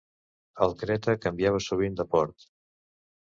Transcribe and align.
El 0.65 0.71
Creta 0.79 1.15
canviava 1.27 1.61
sovint 1.67 1.99
de 1.99 2.05
port. 2.15 2.47